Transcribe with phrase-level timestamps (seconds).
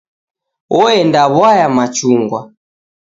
[0.79, 2.41] Oenda w'aya machungwa.